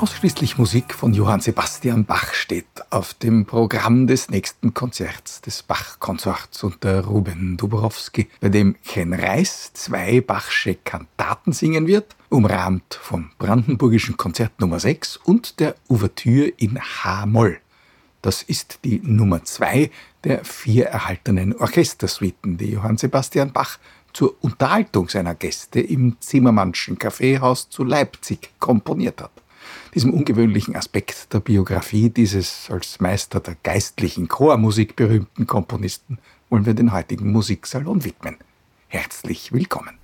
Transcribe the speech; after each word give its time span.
Ausschließlich 0.00 0.56
Musik 0.56 0.94
von 0.94 1.12
Johann 1.12 1.40
Sebastian 1.40 2.06
Bach 2.06 2.32
steht 2.32 2.64
auf 2.88 3.12
dem 3.12 3.44
Programm 3.44 4.06
des 4.06 4.30
nächsten 4.30 4.72
Konzerts 4.72 5.42
des 5.42 5.62
Bach-Konsorts 5.62 6.64
unter 6.64 7.04
Ruben 7.04 7.58
Duborowski, 7.58 8.26
bei 8.40 8.48
dem 8.48 8.76
Ken 8.82 9.12
Reis 9.12 9.74
zwei 9.74 10.22
Bachsche 10.22 10.74
Kantaten 10.76 11.52
singen 11.52 11.86
wird, 11.86 12.16
umrahmt 12.30 12.94
vom 12.94 13.32
Brandenburgischen 13.36 14.16
Konzert 14.16 14.58
Nummer 14.58 14.80
6 14.80 15.18
und 15.18 15.60
der 15.60 15.74
Ouvertüre 15.90 16.48
in 16.48 16.80
H-Moll. 16.80 17.58
Das 18.22 18.42
ist 18.42 18.78
die 18.84 19.02
Nummer 19.04 19.44
2 19.44 19.90
der 20.24 20.46
vier 20.46 20.86
erhaltenen 20.86 21.54
Orchestersuiten, 21.54 22.56
die 22.56 22.70
Johann 22.70 22.96
Sebastian 22.96 23.52
Bach 23.52 23.78
zur 24.14 24.34
Unterhaltung 24.40 25.10
seiner 25.10 25.34
Gäste 25.34 25.80
im 25.80 26.16
Zimmermannschen 26.20 26.98
Kaffeehaus 26.98 27.68
zu 27.68 27.84
Leipzig 27.84 28.48
komponiert 28.58 29.20
hat. 29.20 29.39
Diesem 29.94 30.14
ungewöhnlichen 30.14 30.76
Aspekt 30.76 31.32
der 31.32 31.40
Biografie 31.40 32.10
dieses 32.10 32.70
als 32.70 33.00
Meister 33.00 33.40
der 33.40 33.56
geistlichen 33.62 34.28
Chormusik 34.28 34.94
berühmten 34.94 35.48
Komponisten 35.48 36.18
wollen 36.48 36.64
wir 36.64 36.74
den 36.74 36.92
heutigen 36.92 37.32
Musiksalon 37.32 38.04
widmen. 38.04 38.36
Herzlich 38.86 39.52
willkommen. 39.52 39.99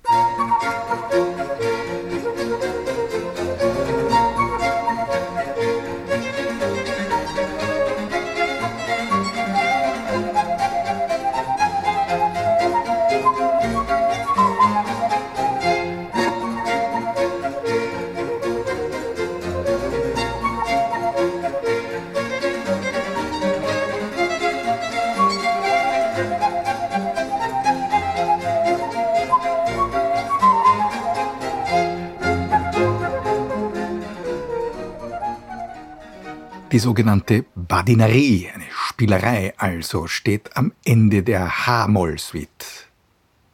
Die 36.77 36.81
sogenannte 36.81 37.43
Badinerie, 37.55 38.49
eine 38.53 38.65
Spielerei 38.69 39.51
also, 39.57 40.05
steht 40.05 40.55
am 40.55 40.73
Ende 40.85 41.23
der 41.23 41.65
H-Moll-Suite, 41.65 42.87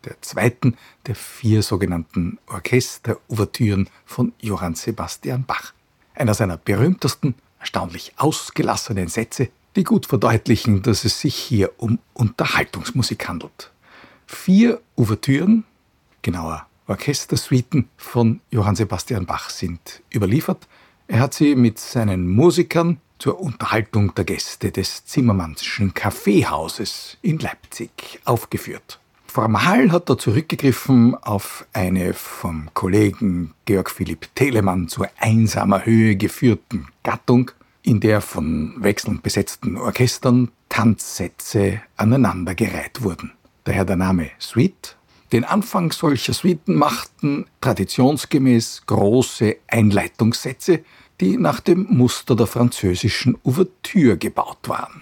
der 0.03 0.21
zweiten 0.21 0.75
der 1.07 1.15
vier 1.15 1.63
sogenannten 1.63 2.37
Orchester-Ouvertüren 2.47 3.89
von 4.05 4.33
Johann 4.41 4.75
Sebastian 4.75 5.45
Bach. 5.45 5.71
Einer 6.13 6.33
seiner 6.33 6.57
berühmtesten, 6.57 7.35
erstaunlich 7.61 8.11
ausgelassenen 8.17 9.07
Sätze, 9.07 9.47
die 9.77 9.85
gut 9.85 10.05
verdeutlichen, 10.05 10.81
dass 10.81 11.05
es 11.05 11.21
sich 11.21 11.35
hier 11.35 11.71
um 11.77 11.99
Unterhaltungsmusik 12.11 13.29
handelt. 13.29 13.71
Vier 14.27 14.81
Ouvertüren, 14.97 15.63
genauer 16.23 16.67
Orchestersuiten 16.87 17.87
von 17.95 18.41
Johann 18.51 18.75
Sebastian 18.75 19.25
Bach 19.25 19.49
sind 19.49 20.03
überliefert. 20.13 20.67
Er 21.07 21.21
hat 21.21 21.33
sie 21.33 21.55
mit 21.55 21.79
seinen 21.79 22.29
Musikern 22.29 22.99
zur 23.23 23.39
Unterhaltung 23.39 24.13
der 24.15 24.25
Gäste 24.25 24.69
des 24.69 25.05
Zimmermannschen 25.05 25.93
Kaffeehauses 25.93 27.17
in 27.21 27.39
Leipzig 27.39 28.19
aufgeführt. 28.25 28.99
Formal 29.25 29.93
hat 29.93 30.09
er 30.09 30.17
zurückgegriffen 30.17 31.15
auf 31.15 31.65
eine 31.71 32.13
vom 32.15 32.69
Kollegen 32.73 33.53
Georg 33.63 33.89
Philipp 33.91 34.27
Telemann 34.35 34.89
zur 34.89 35.07
einsamer 35.21 35.85
Höhe 35.85 36.17
geführten 36.17 36.87
Gattung, 37.03 37.51
in 37.81 38.01
der 38.01 38.19
von 38.19 38.73
wechselnd 38.79 39.23
besetzten 39.23 39.77
Orchestern 39.77 40.51
Tanzsätze 40.67 41.79
aneinandergereiht 41.95 43.03
wurden. 43.03 43.31
Daher 43.63 43.85
der 43.85 43.95
Name 43.95 44.31
Suite. 44.37 44.97
Den 45.31 45.45
Anfang 45.45 45.93
solcher 45.93 46.33
Suiten 46.33 46.75
machten 46.75 47.45
traditionsgemäß 47.61 48.83
große 48.85 49.55
Einleitungssätze, 49.67 50.83
die 51.23 51.37
nach 51.37 51.61
dem 51.61 51.87
Muster 51.89 52.35
der 52.35 52.47
französischen 52.47 53.37
Ouvertüre 53.43 54.17
gebaut 54.17 54.67
waren. 54.67 55.01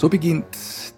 So 0.00 0.08
beginnt 0.08 0.46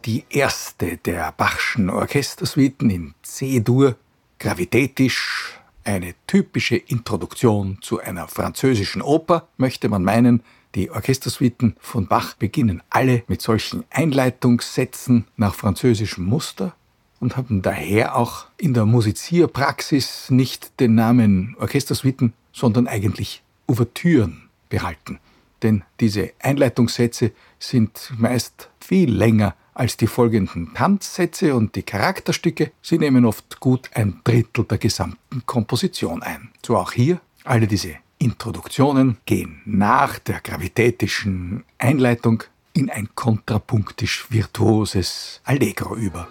die 0.04 0.22
erste 0.30 0.96
der 0.96 1.32
Bachschen 1.32 1.90
Orchestersuiten 1.90 2.88
in 2.88 3.14
C-Dur, 3.22 3.96
gravitätisch, 4.38 5.58
eine 5.82 6.14
typische 6.28 6.76
Introduktion 6.76 7.78
zu 7.80 7.98
einer 7.98 8.28
französischen 8.28 9.02
Oper, 9.02 9.48
möchte 9.56 9.88
man 9.88 10.04
meinen. 10.04 10.44
Die 10.76 10.88
Orchestersuiten 10.88 11.74
von 11.80 12.06
Bach 12.06 12.34
beginnen 12.34 12.80
alle 12.90 13.24
mit 13.26 13.42
solchen 13.42 13.82
Einleitungssätzen 13.90 15.24
nach 15.36 15.56
französischem 15.56 16.24
Muster 16.24 16.76
und 17.19 17.36
haben 17.36 17.60
daher 17.60 18.14
auch 18.14 18.46
in 18.56 18.72
der 18.72 18.86
Musizierpraxis 18.86 20.30
nicht 20.30 20.78
den 20.78 20.94
Namen 20.94 21.56
Orchestersuiten, 21.58 22.34
sondern 22.52 22.86
eigentlich 22.86 23.42
Ouvertüren 23.66 24.48
behalten. 24.69 25.19
Denn 25.62 25.82
diese 25.98 26.32
Einleitungssätze 26.40 27.32
sind 27.58 28.12
meist 28.16 28.69
viel 28.92 29.10
länger 29.10 29.54
als 29.72 29.97
die 29.97 30.06
folgenden 30.06 30.75
Tanzsätze 30.75 31.54
und 31.54 31.76
die 31.76 31.82
Charakterstücke. 31.82 32.72
Sie 32.82 32.99
nehmen 32.99 33.25
oft 33.25 33.58
gut 33.58 33.88
ein 33.94 34.20
Drittel 34.22 34.67
der 34.67 34.76
gesamten 34.76 35.46
Komposition 35.46 36.22
ein. 36.22 36.50
So 36.62 36.76
auch 36.76 36.93
hier. 36.93 37.19
Alle 37.43 37.67
diese 37.67 37.94
Introduktionen 38.19 39.17
gehen 39.25 39.62
nach 39.64 40.19
der 40.19 40.40
gravitätischen 40.40 41.64
Einleitung 41.78 42.44
in 42.75 42.90
ein 42.90 43.08
kontrapunktisch 43.14 44.26
virtuoses 44.28 45.40
Allegro 45.44 45.96
über. 45.96 46.28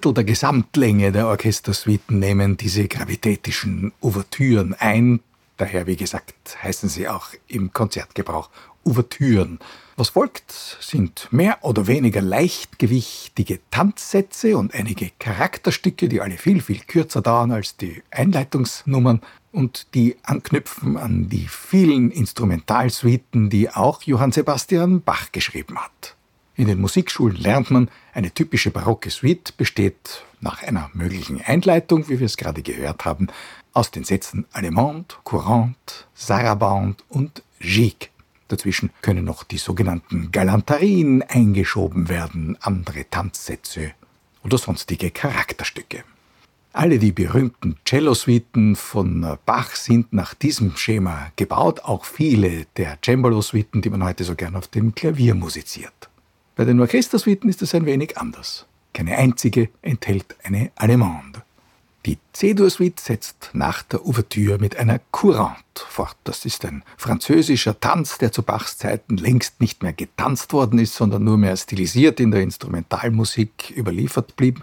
Drittel 0.00 0.14
der 0.14 0.24
Gesamtlänge 0.24 1.12
der 1.12 1.26
Orchestersuiten 1.26 2.20
nehmen 2.20 2.56
diese 2.56 2.88
gravitätischen 2.88 3.92
Ouvertüren 4.00 4.72
ein. 4.72 5.20
Daher, 5.58 5.86
wie 5.86 5.96
gesagt, 5.96 6.56
heißen 6.62 6.88
sie 6.88 7.06
auch 7.06 7.28
im 7.48 7.74
Konzertgebrauch 7.74 8.48
Ouvertüren. 8.82 9.58
Was 9.96 10.08
folgt, 10.08 10.78
sind 10.80 11.28
mehr 11.30 11.58
oder 11.60 11.86
weniger 11.86 12.22
leichtgewichtige 12.22 13.60
Tanzsätze 13.70 14.56
und 14.56 14.74
einige 14.74 15.10
Charakterstücke, 15.18 16.08
die 16.08 16.22
alle 16.22 16.38
viel, 16.38 16.62
viel 16.62 16.80
kürzer 16.80 17.20
dauern 17.20 17.52
als 17.52 17.76
die 17.76 18.02
Einleitungsnummern 18.10 19.20
und 19.52 19.88
die 19.92 20.16
anknüpfen 20.22 20.96
an 20.96 21.28
die 21.28 21.46
vielen 21.46 22.10
Instrumentalsuiten, 22.10 23.50
die 23.50 23.68
auch 23.68 24.00
Johann 24.04 24.32
Sebastian 24.32 25.02
Bach 25.02 25.30
geschrieben 25.30 25.76
hat. 25.76 26.16
In 26.60 26.66
den 26.66 26.78
Musikschulen 26.78 27.38
lernt 27.38 27.70
man, 27.70 27.88
eine 28.12 28.32
typische 28.32 28.70
barocke 28.70 29.08
Suite 29.08 29.56
besteht 29.56 30.26
nach 30.42 30.62
einer 30.62 30.90
möglichen 30.92 31.40
Einleitung, 31.40 32.10
wie 32.10 32.20
wir 32.20 32.26
es 32.26 32.36
gerade 32.36 32.60
gehört 32.60 33.06
haben, 33.06 33.28
aus 33.72 33.90
den 33.90 34.04
Sätzen 34.04 34.44
Allemande, 34.52 35.14
Courante, 35.24 36.04
Sarabande 36.12 37.02
und 37.08 37.42
Gigue. 37.60 38.10
Dazwischen 38.48 38.90
können 39.00 39.24
noch 39.24 39.42
die 39.42 39.56
sogenannten 39.56 40.32
Galanterien 40.32 41.22
eingeschoben 41.22 42.10
werden, 42.10 42.58
andere 42.60 43.08
Tanzsätze 43.08 43.92
oder 44.44 44.58
sonstige 44.58 45.10
Charakterstücke. 45.10 46.04
Alle 46.74 46.98
die 46.98 47.12
berühmten 47.12 47.76
Cello-Suiten 47.86 48.76
von 48.76 49.38
Bach 49.46 49.74
sind 49.76 50.12
nach 50.12 50.34
diesem 50.34 50.76
Schema 50.76 51.32
gebaut, 51.36 51.80
auch 51.80 52.04
viele 52.04 52.66
der 52.76 52.98
Cembalo-Suiten, 53.02 53.80
die 53.80 53.88
man 53.88 54.04
heute 54.04 54.24
so 54.24 54.34
gern 54.34 54.56
auf 54.56 54.68
dem 54.68 54.94
Klavier 54.94 55.34
musiziert. 55.34 56.09
Bei 56.60 56.66
den 56.66 56.78
Orchestersuiten 56.78 57.48
ist 57.48 57.62
es 57.62 57.74
ein 57.74 57.86
wenig 57.86 58.18
anders. 58.18 58.66
Keine 58.92 59.16
einzige 59.16 59.70
enthält 59.80 60.36
eine 60.42 60.70
Allemande. 60.76 61.40
Die 62.04 62.18
C-Dur-Suite 62.34 63.00
setzt 63.00 63.48
nach 63.54 63.82
der 63.82 64.04
Ouvertüre 64.04 64.58
mit 64.58 64.76
einer 64.76 65.00
Courante 65.10 65.56
fort. 65.88 66.18
Das 66.24 66.44
ist 66.44 66.66
ein 66.66 66.82
französischer 66.98 67.80
Tanz, 67.80 68.18
der 68.18 68.30
zu 68.30 68.42
Bachs 68.42 68.76
Zeiten 68.76 69.16
längst 69.16 69.62
nicht 69.62 69.82
mehr 69.82 69.94
getanzt 69.94 70.52
worden 70.52 70.78
ist, 70.78 70.96
sondern 70.96 71.24
nur 71.24 71.38
mehr 71.38 71.56
stilisiert 71.56 72.20
in 72.20 72.30
der 72.30 72.42
Instrumentalmusik 72.42 73.72
überliefert 73.74 74.36
blieb. 74.36 74.62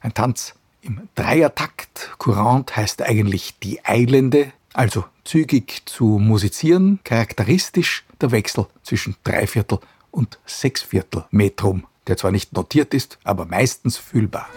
Ein 0.00 0.14
Tanz 0.14 0.56
im 0.82 1.02
Dreiertakt. 1.14 2.10
Courante 2.18 2.74
heißt 2.74 3.02
eigentlich 3.02 3.54
die 3.60 3.84
Eilende, 3.84 4.52
also 4.72 5.04
zügig 5.22 5.82
zu 5.84 6.18
musizieren, 6.18 6.98
charakteristisch 7.04 8.04
der 8.20 8.32
Wechsel 8.32 8.66
zwischen 8.82 9.14
Dreiviertel 9.22 9.78
und 10.16 10.38
Sechsviertel 10.46 11.26
Metrum, 11.30 11.86
der 12.06 12.16
zwar 12.16 12.32
nicht 12.32 12.52
notiert 12.54 12.94
ist, 12.94 13.18
aber 13.22 13.44
meistens 13.44 13.98
fühlbar. 13.98 14.48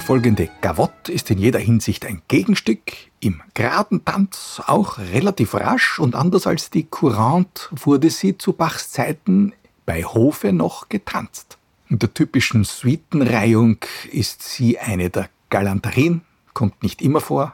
Die 0.00 0.06
folgende 0.06 0.48
Gavotte 0.62 1.12
ist 1.12 1.30
in 1.30 1.36
jeder 1.36 1.58
Hinsicht 1.58 2.06
ein 2.06 2.22
Gegenstück, 2.26 2.80
im 3.20 3.42
geraden 3.52 4.02
Tanz 4.02 4.62
auch 4.66 4.96
relativ 4.96 5.52
rasch 5.52 5.98
und 5.98 6.14
anders 6.14 6.46
als 6.46 6.70
die 6.70 6.84
Courante 6.84 7.68
wurde 7.70 8.08
sie 8.08 8.38
zu 8.38 8.54
Bachs 8.54 8.90
Zeiten 8.90 9.52
bei 9.84 10.02
Hofe 10.02 10.54
noch 10.54 10.88
getanzt. 10.88 11.58
In 11.90 11.98
der 11.98 12.14
typischen 12.14 12.64
Suitenreihung 12.64 13.76
ist 14.10 14.42
sie 14.42 14.78
eine 14.78 15.10
der 15.10 15.28
Galanterien, 15.50 16.22
kommt 16.54 16.82
nicht 16.82 17.02
immer 17.02 17.20
vor, 17.20 17.52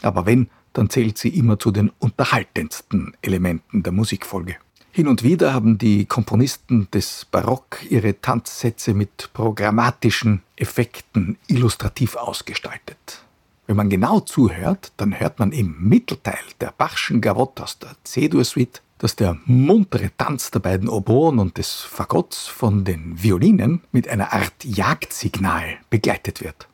aber 0.00 0.26
wenn, 0.26 0.48
dann 0.72 0.90
zählt 0.90 1.18
sie 1.18 1.30
immer 1.30 1.58
zu 1.58 1.72
den 1.72 1.90
unterhaltendsten 1.98 3.16
Elementen 3.20 3.82
der 3.82 3.92
Musikfolge. 3.92 4.56
Hin 4.92 5.06
und 5.06 5.22
wieder 5.22 5.54
haben 5.54 5.78
die 5.78 6.04
Komponisten 6.04 6.88
des 6.92 7.24
Barock 7.24 7.78
ihre 7.88 8.20
Tanzsätze 8.20 8.92
mit 8.92 9.30
programmatischen 9.32 10.42
Effekten 10.56 11.38
illustrativ 11.46 12.16
ausgestaltet. 12.16 13.22
Wenn 13.68 13.76
man 13.76 13.88
genau 13.88 14.18
zuhört, 14.18 14.92
dann 14.96 15.18
hört 15.18 15.38
man 15.38 15.52
im 15.52 15.76
Mittelteil 15.78 16.40
der 16.60 16.74
Bachschen 16.76 17.20
Gavotte 17.20 17.62
aus 17.62 17.78
der 17.78 17.90
C-Dur-Suite, 18.02 18.82
dass 18.98 19.14
der 19.14 19.38
muntere 19.44 20.10
Tanz 20.18 20.50
der 20.50 20.58
beiden 20.58 20.88
Oboen 20.88 21.38
und 21.38 21.56
des 21.56 21.76
Fagotts 21.76 22.48
von 22.48 22.84
den 22.84 23.22
Violinen 23.22 23.82
mit 23.92 24.08
einer 24.08 24.32
Art 24.32 24.64
Jagdsignal 24.64 25.78
begleitet 25.88 26.42
wird. 26.42 26.66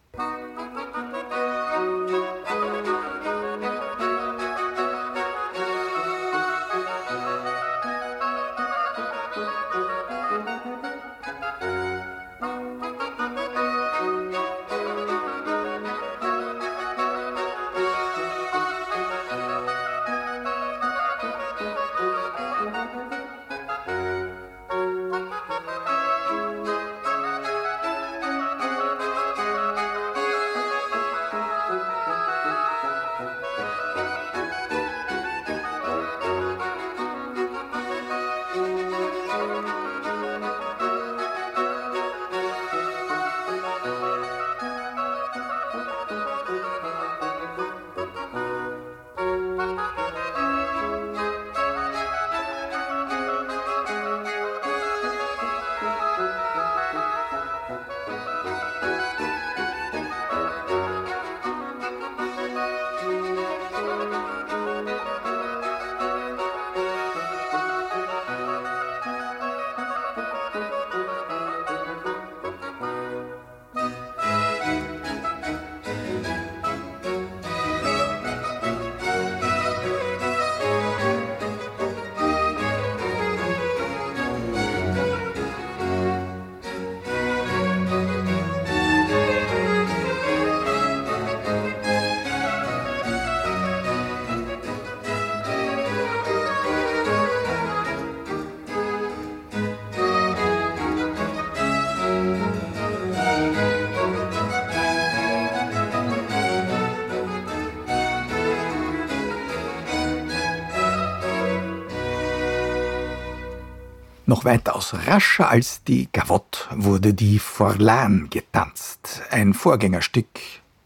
Noch 114.28 114.45
weitaus 114.45 114.92
rascher 115.06 115.49
als 115.49 115.85
die 115.85 116.09
Gavotte 116.12 116.59
wurde 116.73 117.14
die 117.14 117.38
Forlan 117.38 118.26
getanzt, 118.28 119.23
ein 119.30 119.54
Vorgängerstück 119.54 120.26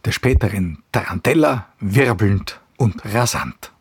der 0.05 0.13
späteren 0.13 0.83
Tarantella, 0.93 1.67
wirbelnd 1.81 2.61
und 2.77 3.03
rasant. 3.05 3.73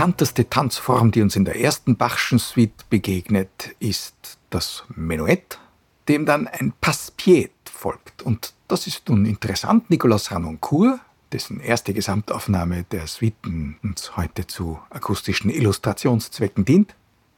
Bekannteste 0.00 0.48
Tanzform, 0.48 1.10
die 1.10 1.20
uns 1.20 1.36
in 1.36 1.44
der 1.44 1.60
ersten 1.60 1.94
Bachschen 1.94 2.38
Suite 2.38 2.88
begegnet, 2.88 3.76
ist 3.80 4.38
das 4.48 4.84
Menuett, 4.96 5.58
dem 6.08 6.24
dann 6.24 6.48
ein 6.48 6.72
Passepied 6.80 7.50
folgt. 7.70 8.22
Und 8.22 8.54
das 8.66 8.86
ist 8.86 9.10
nun 9.10 9.26
interessant. 9.26 9.90
Nicolas 9.90 10.32
Ranoncourt, 10.32 11.00
dessen 11.32 11.60
erste 11.60 11.92
Gesamtaufnahme 11.92 12.84
der 12.84 13.06
Suiten 13.06 13.76
uns 13.82 14.16
heute 14.16 14.46
zu 14.46 14.78
akustischen 14.88 15.50
Illustrationszwecken 15.50 16.64
dient, 16.64 16.94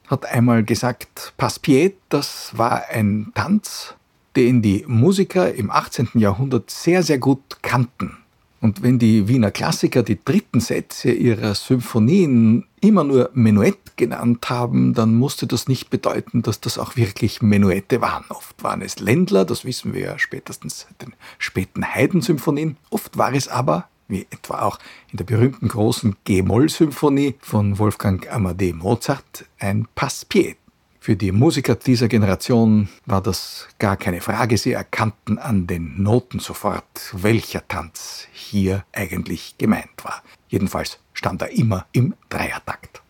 hat 0.07 0.25
einmal 0.26 0.62
gesagt, 0.62 1.35
Passepied, 1.37 1.97
das 2.11 2.57
war 2.57 2.85
ein 2.90 3.33
Tanz, 3.35 3.97
den 4.37 4.62
die 4.62 4.85
Musiker 4.87 5.52
im 5.52 5.73
18. 5.73 6.11
Jahrhundert 6.14 6.71
sehr, 6.71 7.02
sehr 7.02 7.19
gut 7.19 7.61
kannten. 7.62 8.22
Und 8.62 8.81
wenn 8.85 9.00
die 9.00 9.26
Wiener 9.26 9.50
Klassiker 9.50 10.04
die 10.04 10.25
dritten 10.25 10.61
Sätze 10.61 11.11
ihrer 11.11 11.57
Symphonien 11.57 12.64
immer 12.81 13.02
nur 13.02 13.28
Menuett 13.35 13.97
genannt 13.97 14.49
haben, 14.50 14.95
dann 14.95 15.16
musste 15.16 15.49
das 15.49 15.66
nicht 15.66 15.90
bedeuten, 15.90 16.42
dass 16.42 16.61
das 16.61 16.78
auch 16.78 16.95
wirklich 16.95 17.42
Menuette 17.42 18.00
waren. 18.00 18.25
Oft 18.28 18.62
waren 18.62 18.81
es 18.81 19.00
Ländler, 19.00 19.45
das 19.45 19.64
wissen 19.64 19.92
wir 19.95 20.02
ja 20.02 20.19
spätestens 20.19 20.87
seit 20.87 21.02
den 21.02 21.12
späten 21.38 21.85
Haydn-Symphonien. 21.85 22.76
Oft 22.90 23.19
war 23.19 23.35
es 23.35 23.49
aber, 23.49 23.88
wie 24.07 24.28
etwa 24.31 24.62
auch 24.62 24.78
in 25.11 25.16
der 25.16 25.25
berühmten 25.25 25.66
großen 25.66 26.14
G-Moll-Symphonie 26.23 27.35
von 27.40 27.81
Wolfgang 27.81 28.33
Amadee 28.33 28.75
Mozart, 28.75 29.45
ein 29.59 29.88
Passepied. 29.97 30.57
Für 31.02 31.16
die 31.16 31.32
Musiker 31.32 31.75
dieser 31.75 32.06
Generation 32.06 32.88
war 33.06 33.21
das 33.21 33.66
gar 33.80 33.97
keine 33.97 34.21
Frage. 34.21 34.56
Sie 34.56 34.71
erkannten 34.71 35.37
an 35.37 35.66
den 35.66 36.00
Noten 36.00 36.38
sofort, 36.38 37.11
welcher 37.12 37.66
Tanz 37.66 38.28
hier 38.32 38.85
eigentlich 38.92 39.59
gemeint 39.59 40.04
war. 40.04 40.23
Jedenfalls 40.47 41.00
stand 41.12 41.42
er 41.42 41.50
immer 41.50 41.87
im 41.90 42.14
Dreiertakt. 42.28 43.02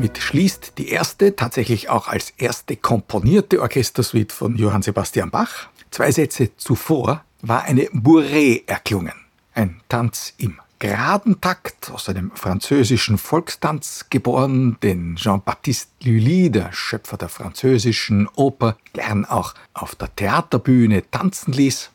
Damit 0.00 0.16
schließt 0.16 0.78
die 0.78 0.88
erste, 0.88 1.36
tatsächlich 1.36 1.90
auch 1.90 2.08
als 2.08 2.30
erste 2.38 2.74
komponierte 2.74 3.60
Orchestersuite 3.60 4.34
von 4.34 4.56
Johann 4.56 4.80
Sebastian 4.80 5.30
Bach. 5.30 5.68
Zwei 5.90 6.10
Sätze 6.10 6.56
zuvor 6.56 7.22
war 7.42 7.64
eine 7.64 7.82
Bourrée 7.90 8.66
erklungen. 8.66 9.12
Ein 9.52 9.82
Tanz 9.90 10.32
im 10.38 10.58
geraden 10.78 11.42
Takt 11.42 11.90
aus 11.90 12.08
einem 12.08 12.30
französischen 12.34 13.18
Volkstanz 13.18 14.06
geboren, 14.08 14.78
den 14.82 15.16
Jean-Baptiste 15.16 15.90
Lully, 16.02 16.50
der 16.50 16.72
Schöpfer 16.72 17.18
der 17.18 17.28
französischen 17.28 18.26
Oper, 18.36 18.78
gern 18.94 19.26
auch 19.26 19.52
auf 19.74 19.96
der 19.96 20.16
Theaterbühne 20.16 21.10
tanzen 21.10 21.52
ließ 21.52 21.90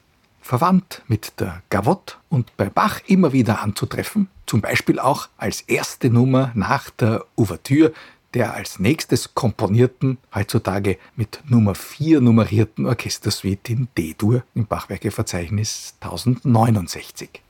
verwandt 0.45 1.01
mit 1.07 1.39
der 1.39 1.63
Gavotte 1.71 2.15
und 2.29 2.55
bei 2.55 2.69
Bach 2.69 3.01
immer 3.07 3.33
wieder 3.33 3.63
anzutreffen, 3.63 4.29
zum 4.45 4.61
Beispiel 4.61 4.99
auch 4.99 5.27
als 5.37 5.61
erste 5.61 6.11
Nummer 6.11 6.51
nach 6.53 6.91
der 6.91 7.25
Ouvertüre 7.35 7.93
der 8.35 8.53
als 8.53 8.79
nächstes 8.79 9.33
komponierten, 9.33 10.17
heutzutage 10.33 10.97
mit 11.15 11.41
Nummer 11.47 11.73
4 11.73 12.19
nummerierten 12.19 12.85
Orchestersuite 12.85 13.71
in 13.71 13.87
D-Dur 13.97 14.43
im 14.53 14.67
Bachwerkeverzeichnis 14.67 15.95
1069. 16.01 17.41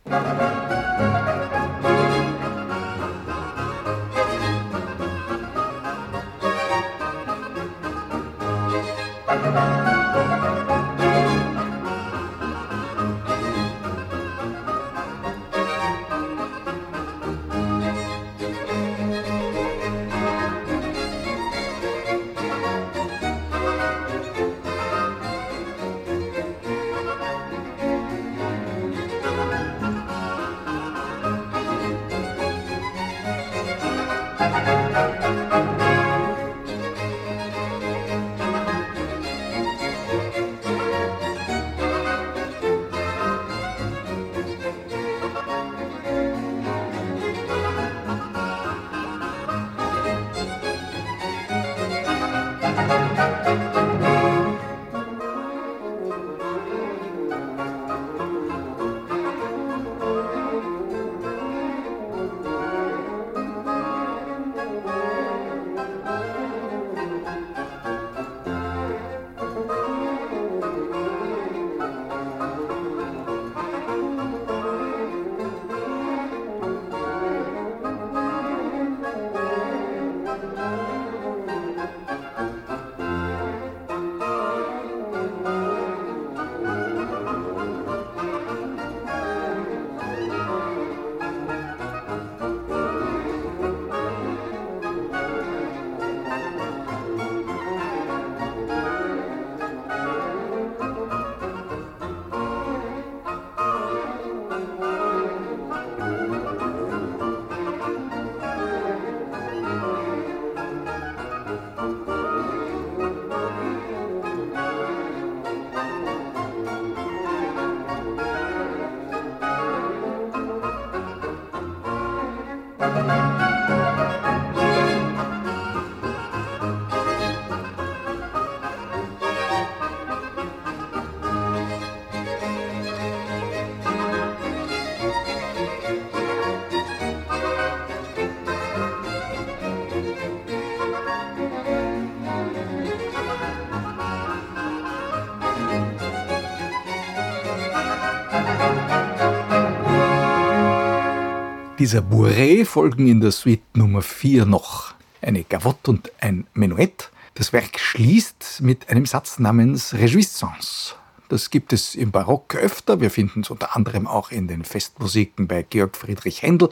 Dieser 151.86 152.02
Bourrée 152.02 152.66
folgen 152.66 153.08
in 153.08 153.22
der 153.22 153.32
Suite 153.32 153.78
Nummer 153.78 154.02
4 154.02 154.48
noch 154.48 154.96
eine 155.22 155.44
Gavotte 155.44 155.92
und 155.92 156.12
ein 156.20 156.48
Menuett, 156.56 157.12
Das 157.36 157.54
Werk 157.54 157.80
schließt 157.80 158.62
mit 158.62 158.90
einem 158.90 159.06
Satz 159.06 159.38
namens 159.38 159.94
Réjouissance. 159.94 160.96
Das 161.30 161.52
gibt 161.52 161.74
es 161.74 161.94
im 161.94 162.10
Barock 162.10 162.56
öfter. 162.56 163.02
Wir 163.02 163.12
finden 163.12 163.42
es 163.42 163.52
unter 163.52 163.76
anderem 163.76 164.08
auch 164.08 164.32
in 164.32 164.48
den 164.48 164.64
Festmusiken 164.64 165.48
bei 165.48 165.62
Georg 165.62 165.96
Friedrich 165.96 166.42
Händel. 166.42 166.70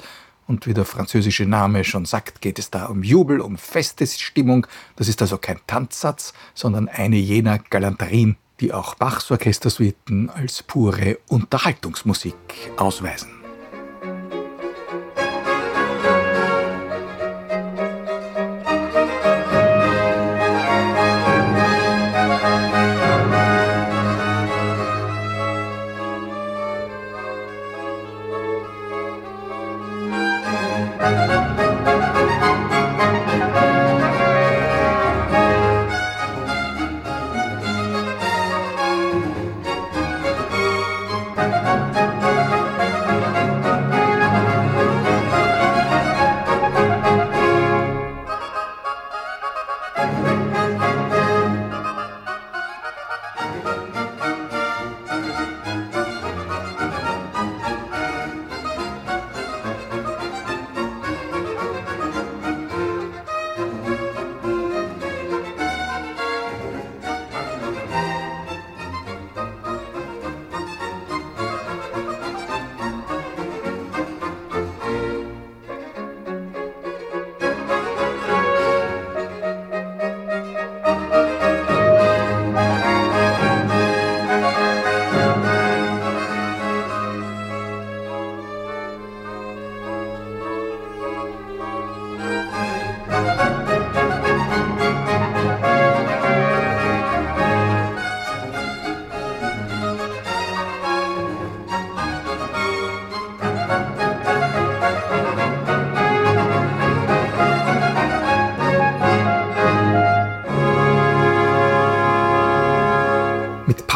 Und 0.47 0.65
wie 0.65 0.73
der 0.73 0.85
französische 0.85 1.45
Name 1.45 1.83
schon 1.83 2.05
sagt, 2.05 2.41
geht 2.41 2.57
es 2.57 2.71
da 2.71 2.87
um 2.87 3.03
Jubel, 3.03 3.39
um 3.39 3.59
Festesstimmung. 3.59 4.65
Das 4.95 5.07
ist 5.07 5.21
also 5.21 5.37
kein 5.37 5.59
Tanzsatz, 5.67 6.33
sondern 6.55 6.89
eine 6.89 7.17
jener 7.17 7.59
Galanterien, 7.59 8.35
die 8.59 8.73
auch 8.73 8.95
Bachs 8.95 9.29
Orchestersuiten 9.29 10.31
als 10.31 10.63
pure 10.63 11.19
Unterhaltungsmusik 11.27 12.33
ausweisen. 12.77 13.32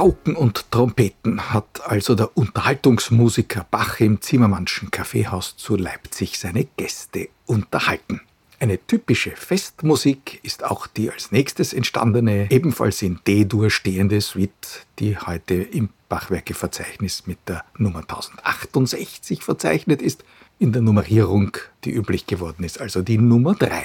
Pauken 0.08 0.38
und 0.38 0.72
Trompeten 0.72 1.52
hat 1.52 1.82
also 1.86 2.16
der 2.16 2.38
Unterhaltungsmusiker 2.38 3.68
Bach 3.70 4.00
im 4.00 4.22
Zimmermannschen 4.22 4.90
Kaffeehaus 4.90 5.58
zu 5.58 5.76
Leipzig 5.76 6.40
seine 6.40 6.64
Gäste 6.78 7.28
unterhalten. 7.46 8.22
Eine 8.62 8.80
typische 8.88 9.32
Festmusik 9.32 10.40
ist 10.44 10.64
auch 10.64 10.88
die 10.88 11.12
als 11.12 11.34
nächstes 11.34 11.74
entstandene, 11.74 12.50
ebenfalls 12.50 13.02
in 13.02 13.20
D-Dur 13.28 13.70
stehende 13.70 14.22
Suite, 14.22 14.86
die 15.00 15.18
heute 15.18 15.56
im 15.56 15.90
Bachwerkeverzeichnis 16.08 17.28
mit 17.28 17.40
der 17.46 17.66
Nummer 17.78 18.00
1068 18.00 19.44
verzeichnet 19.44 20.02
ist, 20.02 20.24
in 20.58 20.72
der 20.72 20.84
Nummerierung, 20.84 21.58
die 21.84 21.92
üblich 21.92 22.28
geworden 22.28 22.64
ist, 22.64 22.80
also 22.80 23.02
die 23.02 23.18
Nummer 23.18 23.56
3. 23.56 23.84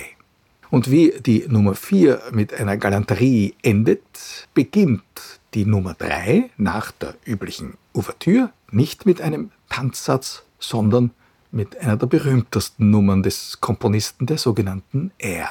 Und 0.70 0.88
wie 0.88 1.14
die 1.18 1.46
Nummer 1.48 1.74
4 1.74 2.22
mit 2.30 2.54
einer 2.54 2.76
Galanterie 2.76 3.56
endet, 3.62 4.46
beginnt 4.54 5.40
die 5.54 5.66
Nummer 5.66 5.94
3 5.94 6.50
nach 6.56 6.92
der 6.92 7.14
üblichen 7.24 7.74
Ouvertüre 7.92 8.50
nicht 8.70 9.06
mit 9.06 9.20
einem 9.20 9.50
Tanzsatz, 9.68 10.44
sondern 10.58 11.10
mit 11.50 11.76
einer 11.78 11.96
der 11.96 12.06
berühmtesten 12.06 12.90
Nummern 12.90 13.22
des 13.22 13.60
Komponisten, 13.60 14.26
der 14.26 14.38
sogenannten 14.38 15.12
R. 15.18 15.48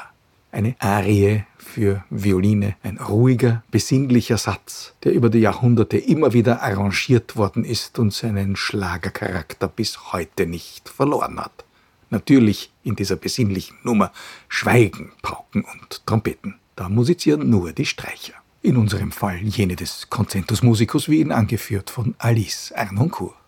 Eine 0.51 0.75
Arie 0.79 1.45
für 1.57 2.03
Violine, 2.09 2.75
ein 2.83 2.97
ruhiger, 2.97 3.63
besinnlicher 3.71 4.37
Satz, 4.37 4.93
der 5.03 5.13
über 5.13 5.29
die 5.29 5.39
Jahrhunderte 5.39 5.97
immer 5.97 6.33
wieder 6.33 6.61
arrangiert 6.61 7.37
worden 7.37 7.63
ist 7.63 7.99
und 7.99 8.11
seinen 8.11 8.55
Schlagercharakter 8.55 9.69
bis 9.69 10.11
heute 10.11 10.47
nicht 10.47 10.89
verloren 10.89 11.39
hat. 11.39 11.63
Natürlich 12.09 12.71
in 12.83 12.95
dieser 12.95 13.15
besinnlichen 13.15 13.77
Nummer 13.83 14.11
schweigen 14.49 15.13
Pauken 15.21 15.63
und 15.63 16.05
Trompeten. 16.05 16.59
Da 16.75 16.89
musizieren 16.89 17.49
nur 17.49 17.71
die 17.71 17.85
Streicher. 17.85 18.40
In 18.63 18.77
unserem 18.77 19.11
Fall 19.11 19.37
jene 19.37 19.75
des 19.75 20.07
Concentus 20.11 20.61
Musicus 20.61 21.09
Wien, 21.09 21.31
angeführt 21.31 21.89
von 21.89 22.13
Alice 22.19 22.71
Arnoncourt. 22.71 23.40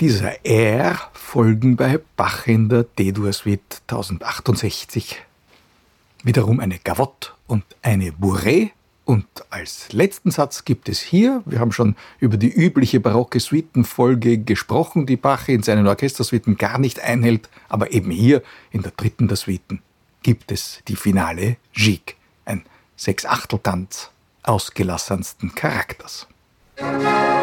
Dieser 0.00 0.46
R 0.46 0.98
folgen 1.12 1.76
bei 1.76 2.00
Bach 2.16 2.46
in 2.46 2.70
der 2.70 2.84
D-Dur 2.84 3.34
Suite 3.34 3.82
1068 3.86 5.20
wiederum 6.22 6.58
eine 6.58 6.78
Gavotte 6.78 7.32
und 7.46 7.64
eine 7.82 8.10
Bourrée. 8.10 8.70
Und 9.04 9.26
als 9.50 9.92
letzten 9.92 10.30
Satz 10.30 10.64
gibt 10.64 10.88
es 10.88 11.00
hier, 11.00 11.42
wir 11.44 11.58
haben 11.60 11.72
schon 11.72 11.96
über 12.18 12.38
die 12.38 12.48
übliche 12.48 12.98
barocke 12.98 13.40
Suitenfolge 13.40 14.38
gesprochen, 14.38 15.04
die 15.04 15.18
Bach 15.18 15.48
in 15.48 15.62
seinen 15.62 15.86
Orchestersuiten 15.86 16.56
gar 16.56 16.78
nicht 16.78 17.00
einhält, 17.00 17.50
aber 17.68 17.92
eben 17.92 18.10
hier 18.10 18.42
in 18.70 18.80
der 18.80 18.92
dritten 18.92 19.28
der 19.28 19.36
Suiten 19.36 19.82
gibt 20.22 20.50
es 20.50 20.80
die 20.88 20.96
finale 20.96 21.58
Gigue, 21.74 22.14
ein 22.46 22.64
Sechsachteltanz 22.96 24.10
ausgelassensten 24.44 25.54
Charakters. 25.54 26.26
Musik 26.80 27.39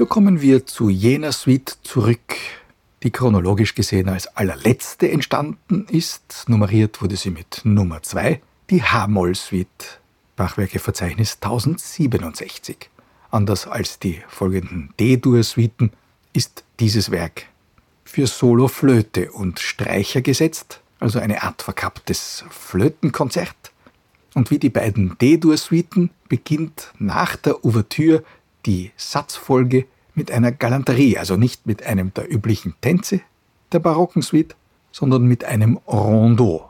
So 0.00 0.06
kommen 0.06 0.40
wir 0.40 0.64
zu 0.64 0.88
jener 0.88 1.30
Suite 1.30 1.76
zurück, 1.82 2.34
die 3.02 3.10
chronologisch 3.10 3.74
gesehen 3.74 4.08
als 4.08 4.34
allerletzte 4.34 5.10
entstanden 5.10 5.84
ist. 5.90 6.46
Nummeriert 6.48 7.02
wurde 7.02 7.16
sie 7.16 7.28
mit 7.28 7.60
Nummer 7.64 8.02
2, 8.02 8.40
die 8.70 8.82
H-Moll-Suite, 8.82 10.00
Bachwerkeverzeichnis 10.36 11.36
1067. 11.42 12.88
Anders 13.30 13.66
als 13.66 13.98
die 13.98 14.22
folgenden 14.26 14.94
D-Dur-Suiten 14.98 15.92
ist 16.32 16.64
dieses 16.78 17.10
Werk 17.10 17.44
für 18.02 18.26
Solo, 18.26 18.68
Flöte 18.68 19.30
und 19.30 19.60
Streicher 19.60 20.22
gesetzt, 20.22 20.80
also 20.98 21.18
eine 21.18 21.42
Art 21.42 21.60
verkapptes 21.60 22.46
Flötenkonzert. 22.48 23.70
Und 24.32 24.50
wie 24.50 24.58
die 24.58 24.70
beiden 24.70 25.18
D-Dur-Suiten 25.18 26.08
beginnt 26.30 26.90
nach 26.98 27.36
der 27.36 27.66
Ouvertüre 27.66 28.24
die 28.66 28.92
Satzfolge 28.96 29.86
mit 30.14 30.30
einer 30.30 30.52
Galanterie, 30.52 31.18
also 31.18 31.36
nicht 31.36 31.66
mit 31.66 31.82
einem 31.84 32.12
der 32.14 32.32
üblichen 32.32 32.74
Tänze 32.80 33.20
der 33.72 33.78
barocken 33.78 34.22
Suite, 34.22 34.56
sondern 34.92 35.24
mit 35.24 35.44
einem 35.44 35.76
Rondeau. 35.86 36.68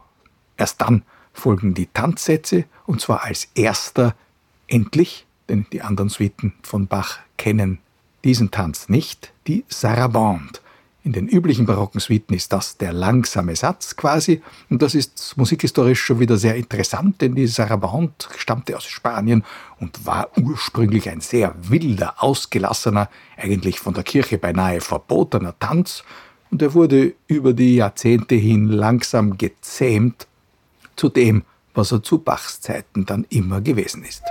Erst 0.57 0.81
dann 0.81 1.03
folgen 1.33 1.75
die 1.75 1.87
Tanzsätze 1.87 2.65
und 2.87 3.01
zwar 3.01 3.25
als 3.25 3.49
erster 3.55 4.15
endlich, 4.67 5.27
denn 5.49 5.67
die 5.73 5.83
anderen 5.83 6.11
Suiten 6.11 6.53
von 6.63 6.87
Bach 6.87 7.19
kennen 7.39 7.79
diesen 8.25 8.51
Tanz 8.51 8.89
nicht, 8.89 9.33
die 9.47 9.65
Sarabande, 9.69 10.61
in 11.03 11.13
den 11.13 11.29
üblichen 11.29 11.65
barocken 11.65 12.01
Suiten 12.01 12.35
ist 12.35 12.53
das 12.53 12.77
der 12.77 12.93
langsame 12.93 13.57
Satz 13.57 13.97
quasi. 13.97 14.43
Und 14.69 14.83
das 14.83 14.95
ist 14.95 15.35
musikhistorisch 15.37 16.01
schon 16.01 16.21
wieder 16.21 16.37
sehr 16.37 16.57
interessant, 16.57 17.21
denn 17.23 17.35
die 17.35 17.47
Sarabande 17.47 18.13
stammte 18.37 18.77
aus 18.77 18.85
Spanien 18.85 19.45
und 19.79 20.05
war 20.05 20.29
ursprünglich 20.37 21.09
ein 21.09 21.21
sehr 21.21 21.55
wilder, 21.63 22.23
ausgelassener, 22.23 23.09
eigentlich 23.37 23.81
von 23.81 23.95
der 23.95 24.05
Kirche 24.05 24.37
beinahe 24.37 24.81
verbotener 24.81 25.59
Tanz. 25.59 26.05
Und 26.51 26.61
er 26.61 26.75
wurde 26.75 27.15
über 27.29 27.55
die 27.55 27.77
Jahrzehnte 27.77 28.35
hin 28.35 28.69
langsam 28.69 29.39
gezähmt 29.39 30.27
zu 30.97 31.09
dem, 31.09 31.45
was 31.73 31.93
er 31.93 32.03
zu 32.03 32.19
Bachs 32.19 32.61
Zeiten 32.61 33.07
dann 33.07 33.25
immer 33.31 33.61
gewesen 33.61 34.05
ist. 34.05 34.23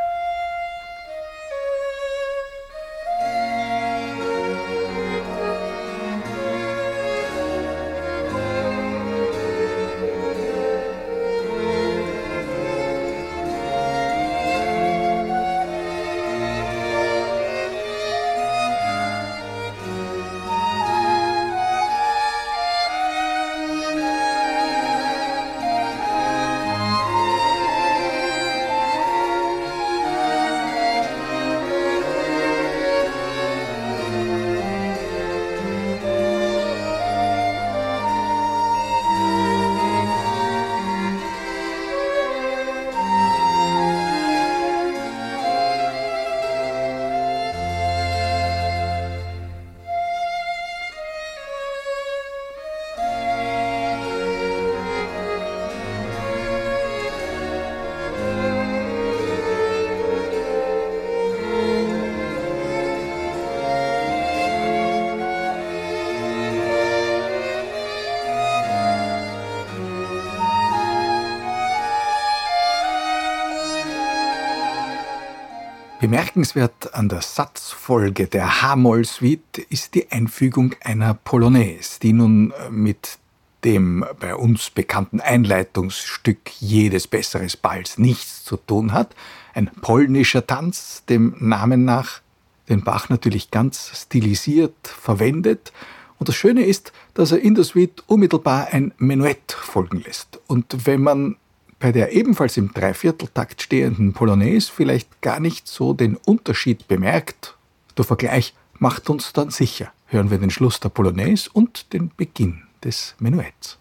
Bemerkenswert 76.09 76.95
an 76.95 77.07
der 77.07 77.21
Satzfolge 77.21 78.25
der 78.25 78.63
H-Moll-Suite 78.63 79.59
ist 79.69 79.93
die 79.93 80.11
Einfügung 80.11 80.73
einer 80.83 81.13
Polonaise, 81.13 81.99
die 82.01 82.13
nun 82.13 82.51
mit 82.71 83.19
dem 83.63 84.03
bei 84.19 84.33
uns 84.33 84.71
bekannten 84.71 85.21
Einleitungsstück 85.21 86.49
jedes 86.59 87.05
besseres 87.05 87.55
Balls 87.55 87.99
nichts 87.99 88.43
zu 88.43 88.57
tun 88.57 88.91
hat. 88.91 89.15
Ein 89.53 89.69
polnischer 89.83 90.47
Tanz, 90.47 91.03
dem 91.07 91.35
Namen 91.37 91.85
nach, 91.85 92.21
den 92.69 92.83
Bach 92.83 93.09
natürlich 93.09 93.51
ganz 93.51 93.91
stilisiert 93.93 94.87
verwendet. 94.87 95.71
Und 96.17 96.27
das 96.27 96.35
Schöne 96.35 96.65
ist, 96.65 96.91
dass 97.13 97.33
er 97.33 97.39
in 97.39 97.53
der 97.53 97.65
Suite 97.65 98.01
unmittelbar 98.07 98.69
ein 98.71 98.95
Menuett 98.97 99.51
folgen 99.51 100.01
lässt. 100.01 100.39
Und 100.47 100.87
wenn 100.87 101.03
man 101.03 101.35
bei 101.79 101.91
der 101.91 102.11
ebenfalls 102.13 102.57
im 102.57 102.73
Dreivierteltakt 102.73 103.61
stehenden 103.61 104.13
Polonaise 104.13 104.71
vielleicht 104.71 105.21
gar 105.21 105.39
nicht 105.39 105.67
so 105.67 105.93
den 105.93 106.15
Unterschied 106.15 106.87
bemerkt, 106.87 107.57
der 107.97 108.05
Vergleich 108.05 108.53
macht 108.77 109.09
uns 109.09 109.33
dann 109.33 109.49
sicher. 109.49 109.91
Hören 110.07 110.29
wir 110.29 110.37
den 110.37 110.49
Schluss 110.49 110.79
der 110.79 110.89
Polonaise 110.89 111.49
und 111.51 111.93
den 111.93 112.11
Beginn 112.15 112.63
des 112.83 113.15
Menuetts. 113.19 113.78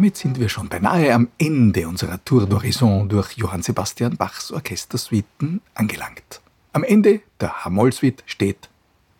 Damit 0.00 0.16
sind 0.16 0.40
wir 0.40 0.48
schon 0.48 0.70
beinahe 0.70 1.12
am 1.12 1.28
Ende 1.36 1.86
unserer 1.86 2.24
Tour 2.24 2.44
d'Horizon 2.44 3.06
durch 3.06 3.32
Johann 3.32 3.60
Sebastian 3.60 4.16
Bachs 4.16 4.50
Orchestersuiten 4.50 5.60
angelangt. 5.74 6.40
Am 6.72 6.84
Ende 6.84 7.20
der 7.38 7.66
H-Moll-Suite 7.66 8.22
steht 8.24 8.70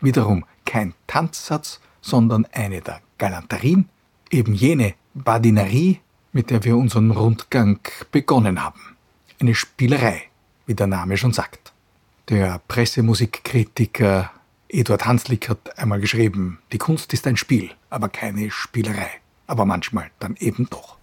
wiederum 0.00 0.46
kein 0.64 0.94
Tanzsatz, 1.06 1.80
sondern 2.00 2.46
eine 2.46 2.80
der 2.80 3.02
Galanterien, 3.18 3.90
eben 4.30 4.54
jene 4.54 4.94
Badinerie, 5.12 6.00
mit 6.32 6.48
der 6.48 6.64
wir 6.64 6.78
unseren 6.78 7.10
Rundgang 7.10 7.80
begonnen 8.10 8.64
haben. 8.64 8.96
Eine 9.38 9.54
Spielerei, 9.54 10.22
wie 10.64 10.74
der 10.74 10.86
Name 10.86 11.18
schon 11.18 11.34
sagt. 11.34 11.74
Der 12.30 12.58
Pressemusikkritiker 12.68 14.30
Eduard 14.70 15.04
Hanslick 15.04 15.50
hat 15.50 15.78
einmal 15.78 16.00
geschrieben, 16.00 16.58
die 16.72 16.78
Kunst 16.78 17.12
ist 17.12 17.26
ein 17.26 17.36
Spiel, 17.36 17.70
aber 17.90 18.08
keine 18.08 18.50
Spielerei 18.50 19.19
aber 19.50 19.64
manchmal 19.64 20.10
dann 20.20 20.36
eben 20.38 20.68
doch. 20.70 20.98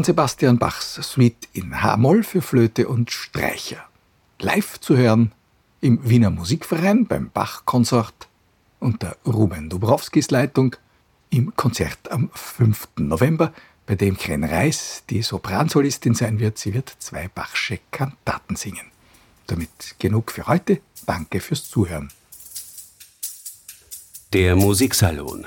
Johann 0.00 0.04
Sebastian 0.04 0.58
Bachs 0.58 0.94
Suite 0.94 1.46
in 1.52 1.82
H-Moll 1.82 2.22
für 2.22 2.40
Flöte 2.40 2.88
und 2.88 3.10
Streicher. 3.10 3.84
Live 4.38 4.80
zu 4.80 4.96
hören 4.96 5.32
im 5.82 6.08
Wiener 6.08 6.30
Musikverein 6.30 7.04
beim 7.04 7.28
Bach-Konsort 7.28 8.26
unter 8.78 9.18
Ruben 9.26 9.68
Dubrowskis 9.68 10.30
Leitung 10.30 10.74
im 11.28 11.54
Konzert 11.54 12.10
am 12.10 12.30
5. 12.32 12.88
November, 12.96 13.52
bei 13.84 13.94
dem 13.94 14.16
Kren 14.16 14.42
Reis 14.42 15.02
die 15.10 15.20
Sopransolistin 15.20 16.14
sein 16.14 16.40
wird. 16.40 16.56
Sie 16.56 16.72
wird 16.72 16.96
zwei 16.98 17.28
Bachsche 17.28 17.78
Kantaten 17.90 18.56
singen. 18.56 18.86
Damit 19.48 19.96
genug 19.98 20.32
für 20.32 20.46
heute. 20.46 20.80
Danke 21.04 21.40
fürs 21.40 21.68
Zuhören. 21.68 22.10
Der 24.32 24.56
Musiksalon 24.56 25.46